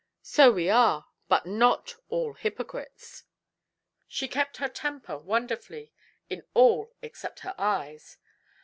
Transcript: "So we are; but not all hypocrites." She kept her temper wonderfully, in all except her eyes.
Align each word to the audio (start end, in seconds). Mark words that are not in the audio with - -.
"So 0.23 0.51
we 0.51 0.67
are; 0.67 1.05
but 1.27 1.45
not 1.45 1.93
all 2.09 2.33
hypocrites." 2.33 3.25
She 4.07 4.27
kept 4.27 4.57
her 4.57 4.67
temper 4.67 5.15
wonderfully, 5.15 5.91
in 6.27 6.41
all 6.55 6.95
except 7.03 7.41
her 7.41 7.53
eyes. 7.59 8.17